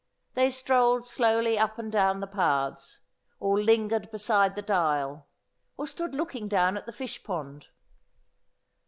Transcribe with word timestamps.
They 0.33 0.49
strolled 0.49 1.05
slowly 1.05 1.59
up 1.59 1.77
and 1.77 1.91
down 1.91 2.21
the 2.21 2.25
paths; 2.27 3.01
or 3.39 3.59
lingered 3.59 4.09
beside 4.09 4.55
the 4.55 4.63
dial; 4.63 5.27
or 5.77 5.85
stood 5.85 6.15
looking 6.15 6.47
down 6.47 6.75
at 6.75 6.87
the 6.87 6.91
fish 6.91 7.23
pond. 7.23 7.67